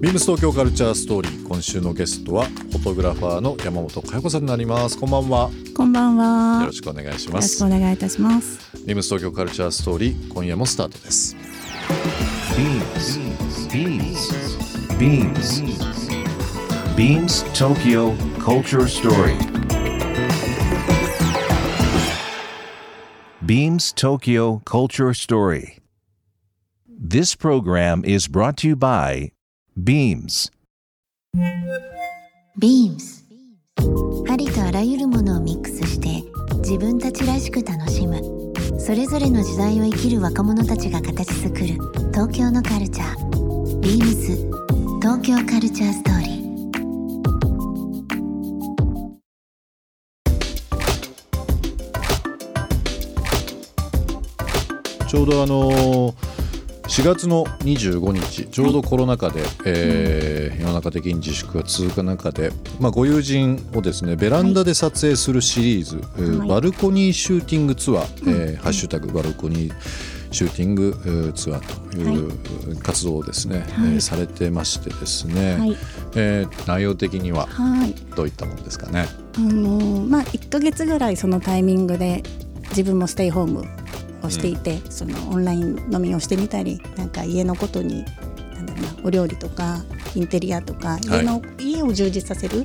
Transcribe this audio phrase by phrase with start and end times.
[0.00, 6.60] ビームス東京カルチャーストーリー今週のゲストはフォトグラファーの山本佳代子さんになりますこんばんはこんばんは。
[6.62, 8.58] よろしくお願いしまよろしすくお願いいたします。
[8.86, 11.36] ビームス東京カルチャーストーリー今夜もスタートです
[12.56, 13.20] Beams.
[13.68, 14.56] Beams.
[14.96, 15.62] Beams.
[16.96, 19.36] Beams Tokyo Culture Story.
[23.44, 25.76] Beams Tokyo Culture Story.
[26.88, 29.32] This program is brought to you by
[29.78, 30.50] Beams.
[32.58, 33.24] Beams.
[34.28, 36.24] ありとあらゆるものをミックスして
[36.58, 38.20] 自分たちらしく楽しむ。
[38.80, 41.66] それぞれの時代を生きる若者たちが形作る
[42.12, 43.30] 東京のカルチャー。
[43.80, 44.50] Beams.
[45.00, 46.40] 東京カルチャーストーリー。
[55.06, 56.14] ちょうどあの
[56.90, 66.48] 4月の25日ちょうどコロナ禍で、えー世の中的に自粛が続く中で、まあ、ご友人をですねベランダで撮影するシリーズ、えーはい。
[66.48, 69.74] バルコニーシューティングツアー、えーハッシュタグバルコニー
[70.32, 73.66] シューティングえーツアーという活動をですね、はい。
[73.66, 75.76] えーされてましてですね、はい。
[76.16, 77.94] えー内容的にははい。
[78.16, 79.06] どういったものですかね？
[79.36, 82.22] あのーまあ一ヶ月ぐらいそのタイミングで
[82.70, 83.64] 自分もステイホーム
[84.22, 88.04] をしていて、そのオンライン飲みをしてみたり、なんか家のことに
[88.54, 89.82] なんだろうなお料理とか
[90.14, 92.64] インテリアとか家の、家を充実させる。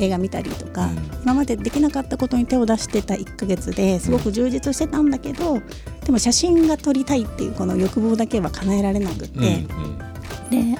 [0.00, 0.98] 映画見たりとか、うん。
[1.24, 5.60] 今までできなかったことに手を出してた1ヶ月ですごく充実してたんだけど、
[6.04, 10.74] でも写真が撮りたいっていうこの欲望だけは叶えられなくって、うんうん。
[10.74, 10.78] で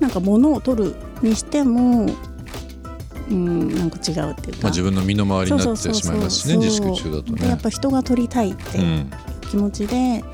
[0.00, 2.06] なんか物を取るにしても
[3.30, 7.40] うんなんか違うっていうか、まあ、自分の身の回りになってそうそうそうしまいますしね自粛中だとね。
[7.40, 7.60] でやっ。
[7.60, 9.10] ぱ人が撮りたいってうん
[9.54, 10.24] 気持ちで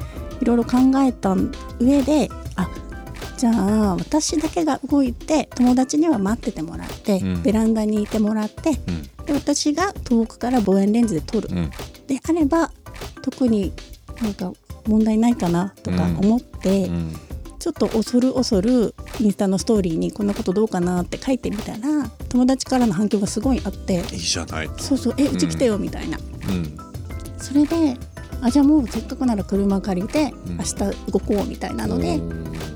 [0.41, 1.37] いろいろ考えた
[1.79, 2.71] 上であ
[3.37, 7.43] じゃあ私だけが動いて友達には待っててもらって、うん。
[7.43, 8.73] ベランダにいてもらってう
[9.23, 9.27] ん。
[9.27, 11.71] で私が遠くから望遠レンズで撮る、うん。
[12.06, 12.71] であれば
[13.22, 13.75] 特に
[14.22, 14.53] なんか
[14.87, 17.15] 問題ないかなとか思って、うん。
[17.59, 24.78] ちょっと恐る恐るインスタのストーリーにこんなことどうかなって書いてみたら友達からの反響がすごいあっていいじゃないと。
[24.78, 26.19] そうそうえうち来てよみたいな、
[26.49, 26.78] うん。
[27.37, 27.99] それで
[28.43, 30.75] あじゃあもうせっかくなら車借りてうん明日
[31.12, 32.21] 動こうみたいなので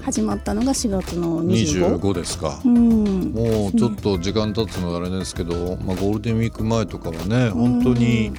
[0.03, 1.99] 始まったのが4月の25。
[1.99, 2.61] 25ですか。
[2.65, 8.33] うんもうちょっと時間経つのはあれですけど、まあ、ゴールデンウィーク前とかはね本当に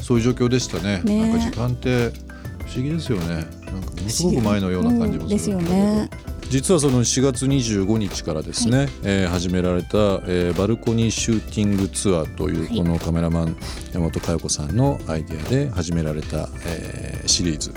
[0.00, 1.00] そういう状況でしたね。
[1.04, 2.10] ねなんか時間って
[2.66, 3.26] 不思議ですよね。
[3.26, 3.46] なん
[3.82, 6.10] かものすごく前のような感じもうんですするんだけどよね。
[6.48, 12.76] 実はその4月25日からですね、えー始められた、えーバルコニーシューティングツアーというはい。
[12.78, 13.56] このカメラマン
[13.92, 17.72] 山本佳代子さんのアイデアで始められた、えーシリーズ、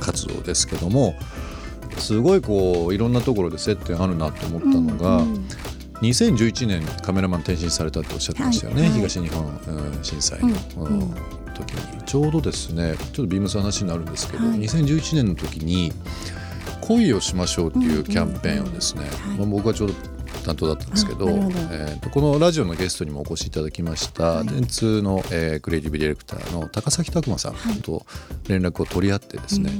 [0.00, 1.14] 活動ですけども
[1.98, 5.46] すごいこういろんなところで接点あるなと思ったのが、うん
[6.00, 8.90] 2011年カメラマン転身されたっておっしゃってましたよね、はい。
[8.90, 11.14] はい東日本、うん震災の、うんうん。
[11.54, 12.02] 時に。
[12.04, 14.58] ちょうどですねちょっとビームスの話になるんですけど、はい。
[14.60, 15.92] 2011年の時に
[16.88, 19.38] 「恋をしましょう」っていうキャンペーンをですね、はい。
[19.38, 19.94] まあ、僕はちょうど
[20.44, 24.46] 担当だったんですけど、えーとこのラジオのゲストにもお越しいただきました、はい。
[24.46, 28.06] 電通の、えークリエイティブディレクターの高崎拓磨さんと
[28.48, 29.70] 連絡を取り合ってですね、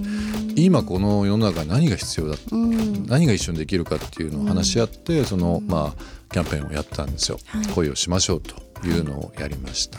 [0.57, 3.07] 今この世の中に何が必要だうん。
[3.07, 6.03] 何が一緒にできるかっていうのを話し合って、そのまあ
[6.33, 7.67] キャンペーンをやったんですよ、はい。
[7.69, 9.99] 恋をしましょうというのをやりました、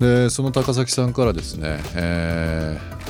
[0.00, 3.03] でその高崎さんからですね、えー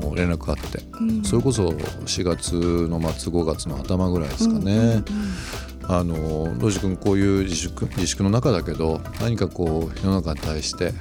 [0.00, 1.24] もう連絡があって、うん。
[1.24, 2.54] それこそ4月
[2.88, 5.04] の末5月の頭ぐらいですかね、うんうん
[5.90, 10.92] あのロジ君こういう自粛自粛の中だけど何かこう世の中に対して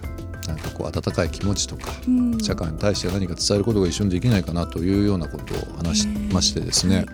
[0.47, 2.39] なんかこう温かい気持ちとか、うん。
[2.39, 7.05] 社会に対して何か伝えることが一緒にできないかなというようなことを話しましてですね、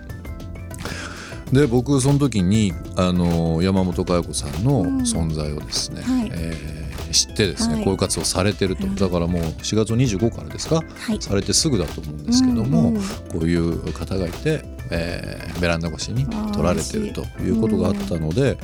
[1.52, 6.30] で僕その時にあの山本佳代子さんの存在をですね、はい。
[6.32, 6.73] えー
[7.14, 7.84] 知ってですね、はい。
[7.84, 8.94] こういう活動されてると、うん。
[8.94, 10.82] だからもう4月25からですか、は
[11.14, 11.22] い。
[11.22, 13.02] されてすぐだと思うんですけども、うんうん
[13.32, 18.58] こういう方がいて、えーベランダ越しに撮られてるということがあったので、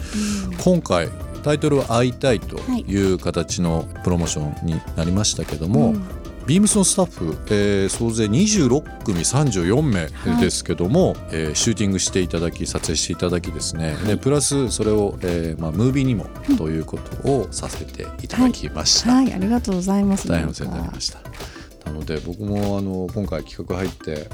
[0.63, 1.09] 今回
[1.43, 6.05] タイトルは「会いたい」という形のプロモーションになりましたけども、うん
[6.47, 16.27] ビームスのスタッフ、えー総勢26組34名ですけども、えーシューティングしていただき撮影していただきですね、でプラスそれを、えーまあ、ムービーにも
[16.57, 19.13] ということをさせていただきました。
[19.13, 19.33] はい。
[19.33, 20.29] ありがとうございます。
[20.29, 21.21] 大変お世話になりました。
[21.87, 24.29] なので僕もあの今回企画入って、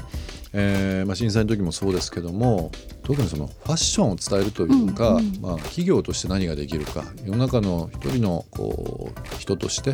[0.59, 2.71] えーまあ、震災の時もそうですけども
[3.03, 5.39] 特にそのファッションを伝えるというか、うんうん。
[5.39, 9.93] まあ、企業として何ができるか世の中の一人のこう人として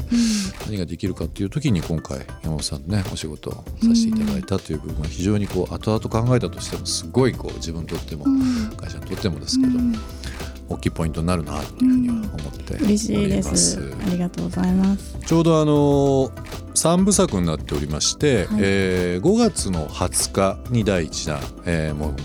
[0.66, 3.64] 何ができるかっていう時に今回山本さんとねお仕事をさ
[3.94, 8.76] せていただいたという部分は非常にこう後々考えたとしてもすごいこう自分にとってもうん。
[8.78, 9.94] 会社にとってもですけど、うん
[10.70, 12.84] 大きいポイントになるなっていうふうには思っております。
[12.86, 13.96] 嬉しいです。
[14.08, 15.18] ありがとうございます。
[15.26, 16.32] ちょうどあの
[16.76, 18.58] 3部作になっておりまして、はい。
[18.62, 22.16] えー5月の20日に第1弾、えーもう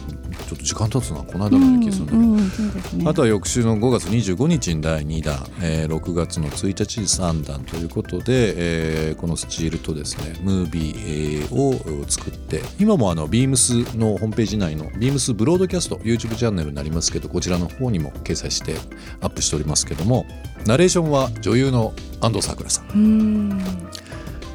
[0.47, 3.05] ちょっと時間経つなこの間の気がするんだけど、うんうんね。
[3.07, 8.55] あとは翌週の5月25日に第2弾、えー6月の1日に3弾ということで、
[9.09, 18.75] えーこのスチールとですねムービー、えーを作って今もあのビームスのホームページ内のビームスブロードキャスト YouTube チャンネルになりますけどこちらの方にも掲載して
[19.21, 20.27] アップしておりますけども
[20.67, 22.87] ナレーションは女優の安藤サクラさん。
[22.91, 23.59] うん。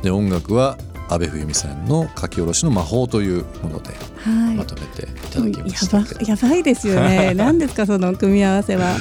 [0.02, 0.78] で音楽は
[1.14, 4.56] 阿部冬美さんの書き下ろしの魔法というものではい。
[4.56, 7.34] まとめていただきましやばたけど、やばいですよね。
[7.38, 9.00] 何ですかその組み合わせは、ね。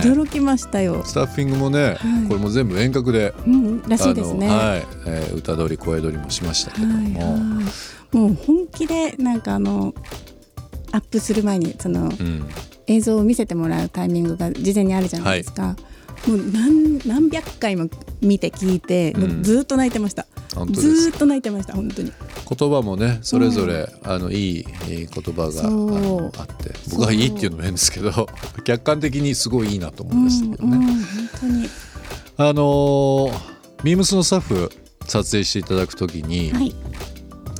[0.00, 1.96] 驚きましたよ、スタッフィングもね、はい。
[2.28, 4.48] これも全部遠隔でうん、らしいですね。
[4.48, 7.04] はい、えー歌取り声取りもしましたけども、はい。
[7.04, 7.64] はい
[8.12, 9.94] もう本気でなんかあの
[10.92, 12.44] アップする前にそのうん、
[12.86, 15.76] 映像を見せてもらうタイミングが事前にあるじゃないですか、
[16.28, 17.88] もう何何百回も
[18.20, 20.26] 見て聞いて、もうずーっと泣いてました
[20.72, 22.12] ずーっと泣いてました本当に。
[22.58, 26.72] 言葉もねそれぞれ、あのいいえー言葉があって。
[26.90, 28.10] 僕はいいっていうのも変ですけど
[28.64, 30.76] 客観的にすごいいいなと思いましたけどね。
[30.76, 31.04] うんうん、本
[31.40, 31.68] 当に。
[32.36, 33.32] あのー
[33.84, 34.70] ビームスのスタッフ
[35.08, 36.72] 撮影していただくときに、はい、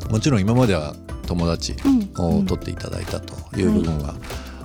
[0.09, 0.95] もちろん今までは
[1.27, 2.41] 友達うん。
[2.41, 4.15] を撮っていただいたという部分は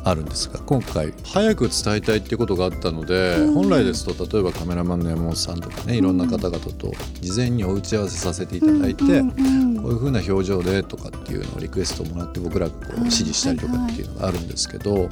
[0.09, 3.53] あるんですが、今回早く伝えたいっていうことがあったので、うん。
[3.53, 15.07] 本来ですと例えばカメラマンの山本さんとかねいろんな方々と事前にお打ち合わせさせていただいて、うんうんこういう風な表情でとかっていうのをリクエストをもらって僕らがこう指示したりとかっていうのがあるんですけど、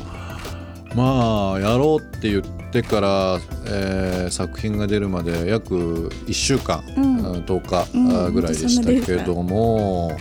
[0.95, 7.18] まあやろうって言ってから、えー作品が出るまで約1週間、うん。
[7.19, 10.18] うん10日ぐらいでしたけども、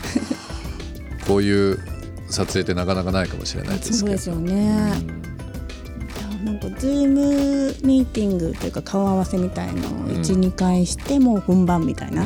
[1.26, 1.78] こういう
[2.34, 3.98] 撮影ってなかなかないかもしれないですけど。
[3.98, 4.92] そうですよね、
[6.40, 6.44] うん。
[6.44, 12.24] なんかズームミーティングというか顔合わせみたいのを12、2回してもう本番みたいな、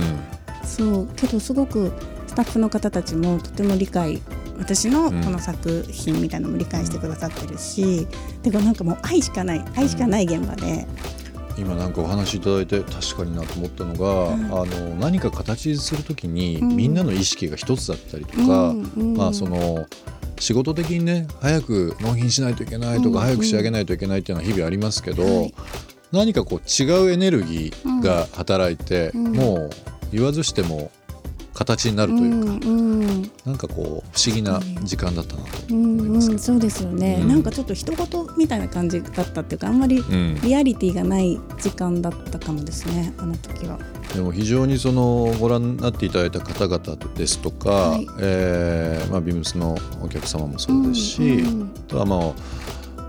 [0.64, 1.92] そうけどすごく
[2.26, 4.20] スタッフの方たちもとても理解
[4.58, 8.08] 私のこの作品みたいなのも理解してくださってるし、
[8.42, 10.86] てかなんかもう愛しかない愛しかない現場で、
[11.58, 14.32] 今なんかお話しいただいて確かになと思ったのが、
[14.62, 16.76] あの何か形にするときに、うん。
[16.76, 19.86] みんなの意識が一つだったりとか、うんうんまあその
[20.38, 25.54] 仕事的にね早く納品しないといけないとか、うん早く仕上げないといけないっていうのは日々ありますけど、はい。
[26.12, 29.32] 何かこう違うエネルギーが働いて、うん。
[29.32, 29.70] もう
[30.12, 30.90] 言わずしても
[31.58, 33.30] 形になるというか、うんうん。
[33.44, 36.42] なんかこう不思議な時間だったなとうんうん、思いますけど。
[36.42, 37.28] そうですよね、うん。
[37.28, 40.40] なんかちょっと人事みたいな感じだったっていうかあんまりうん。
[40.40, 43.76] リアリティがない時間だったかもですねあの時は。
[44.14, 48.06] でも非常にそのご覧になっていただいた方々ですとか、はい。
[48.20, 52.18] えーまあ、ビームスのお客様もそうですし、うんうんあとはまあ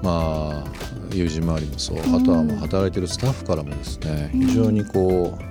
[0.02, 0.72] まあ
[1.13, 2.16] 友人周りもそう、ん。
[2.16, 5.50] あとはもう働いてるスタッフからもですね非常にこう、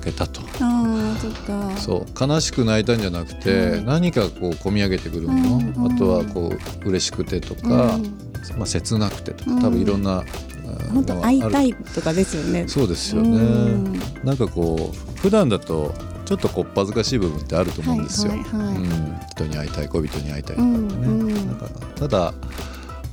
[0.00, 0.40] 泣けたと。
[0.60, 1.76] ああそっか。
[1.78, 2.32] そう。
[2.32, 3.86] 悲しく泣いたんじゃなくて、うん。
[3.86, 5.92] 何かこう込み上げてくるもの、うんうん。
[5.92, 6.52] あとはこ
[6.84, 8.02] う嬉しくてとか、うん。
[8.56, 9.60] まあ、切なくてとかうん。
[9.60, 10.24] 多分いろんな、
[10.92, 12.64] 本当会いたいいとかですよね。
[12.66, 14.00] そうですよね、うん。
[14.24, 15.94] なんかこう普段だと
[16.24, 18.76] ちょっとこっぱずかしい部分ってあると思うんですよ、はいはいはい。
[18.76, 21.46] うん、人に会いたい恋人に会いたいとかね、うんうん。
[21.46, 22.34] なんかただ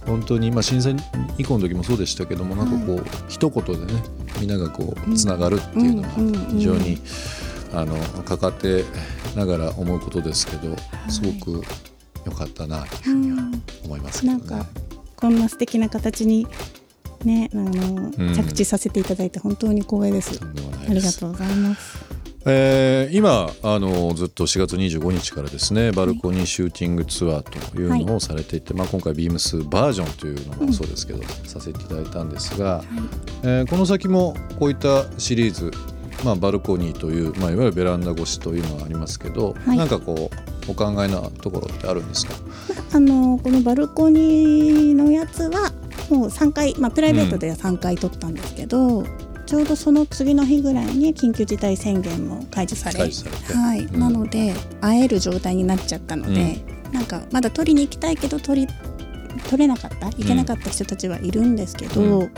[0.07, 0.95] 本当にまあ震災
[1.37, 4.03] 以降の時もそうでしたけどもなんかこう、一言でね
[4.39, 6.09] みんながこうつながるっていうのは
[6.49, 6.97] 非常に、
[7.73, 8.85] あのかかって
[9.35, 10.75] ながら思うことですけど
[11.09, 11.61] すごく
[12.25, 13.43] 良かったなというふうには
[13.85, 14.39] 思いますけどね。
[14.39, 14.65] なんか
[15.15, 16.47] こんな素敵な形に
[17.25, 18.33] ねあの、うん。
[18.33, 20.39] 着地させていただいて本当に光栄です。
[20.89, 22.06] ありがとうございます。
[22.49, 32.83] えー今あのずっと4月25日からですねバルコニーシューティングツアーというのをされていて、まあ、今回ビームスバージョンというのもそうですけど、させていただいたんですが、
[33.43, 35.71] えーこの先もこういったシリーズ、
[36.23, 39.77] まあ、バルコニーという、まあ、いわゆるベランダ越しというのはありますけど、はい。
[39.77, 40.29] なんかこ
[40.67, 42.33] うお考えなところってあるんですか、
[42.93, 45.71] あのこのバルコニーのやつは
[46.09, 49.05] もう3回、まあ、プライベートでは3回撮ったんですけど、
[49.47, 53.85] ちょうどその次の日ぐらいに緊急事態宣言も解除されはい。
[53.85, 53.99] うん。
[53.99, 56.61] なので会える状態になっちゃったので、
[56.91, 57.05] なん。
[57.05, 58.73] かまだ取りに行きたいけど取り
[59.49, 62.09] 取れなかった行けなかった人たちはいるんですけど、うん。
[62.09, 62.29] も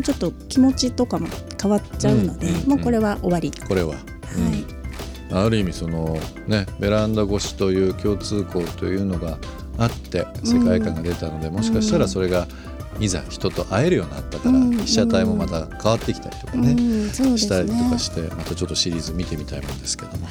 [0.00, 1.28] うちょっと気持ちとかも
[1.60, 2.54] 変わっちゃうので、うん。
[2.54, 2.62] うん。
[2.62, 4.84] うんもうこれは終わり、これは、はい。
[5.32, 9.38] ある意味そのねベランダ越しという共通項というのが
[9.78, 12.46] あって世界観が出たので、もしかしたらそれが
[13.00, 16.76] いざ人と会えるようになったから、うん被写体もまた変わってきたりとかね、
[17.12, 20.28] したりとかねしてまたちょっとシリーズ見てみたいもんですけども。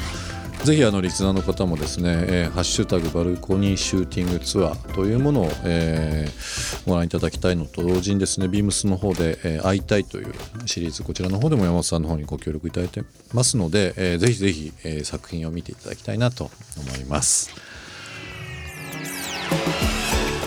[0.63, 10.33] ぜひあのリスナーの方もですね、えーハッシュタグバルコニーシューティングツアーというものを、えーご覧いただきたいのと同時にですね、ビームスの方で、えー会いたいという
[10.65, 13.03] シリーズ、こちらの方でも山本さんの方にご協力いただいて
[13.33, 17.49] ますので、えーぜひぜひ、えー作品を見ていただきたいなと思います。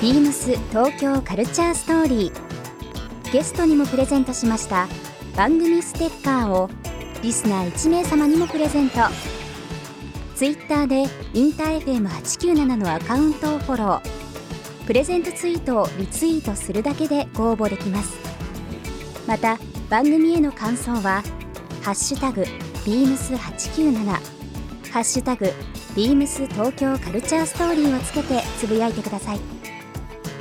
[0.03, 3.33] ビームス東京カルチャーストーリー。
[3.33, 4.88] ゲストにもプレゼントしました。
[5.35, 6.69] 番組ステッカーを
[7.23, 8.99] リスナー1名様にもプレゼント。
[10.35, 14.87] ツイッターでインター FM897 のアカウントをフォロー。
[14.87, 18.19] プレゼントツイートをリツイートするだけでご応募できます。
[19.26, 21.23] また番組への感想は
[21.83, 22.45] 「ハッシュタグ
[22.85, 24.05] ビームス897」
[24.93, 25.50] 「ハッシュタグ
[25.95, 29.56] ビームス東京カルチャーストーリーをつけてつぶやいてください。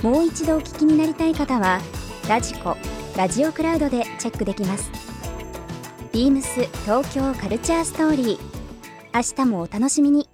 [0.06, 1.82] もう一度お聞きになりたい方は
[2.30, 2.78] ラジコ
[3.18, 4.92] ラジオクラウドでチェックできます
[6.14, 8.40] ビームス東京カルチャーストーリー
[9.16, 10.30] 明日もお楽しみに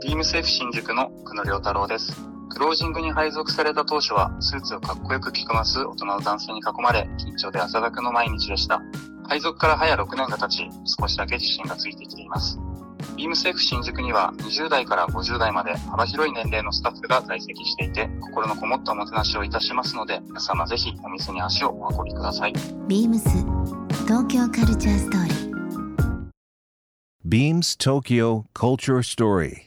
[0.00, 2.12] ビームセーフ新宿の久野良太郎です。
[2.50, 8.80] クロージングに配属された当初は、スーツをかっこよく着こなす大人の男性に囲まれ、緊張で汗だくの毎日でした。
[9.26, 12.60] 配属から早6年が経ち、少しだけ自信がついてきています。
[13.18, 22.52] ビームセーフ新宿には20代から50代まで幅広い年齢のスタッフが在籍していて、心のこもったおもてなしをいたしますので、皆様ぜひお店に足をお運びください。
[22.86, 23.18] beams
[24.06, 25.48] 東京カルチャーストーリー
[27.28, 29.66] Beams Tokyo Culture Story.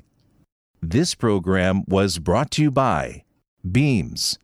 [0.81, 3.23] This program was brought to you by
[3.69, 4.39] Beams.